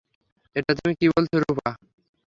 [0.55, 1.69] এটা তুমি কি বলছো রুপা?